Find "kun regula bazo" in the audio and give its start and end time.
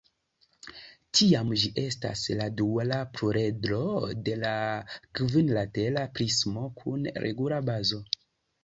6.83-8.07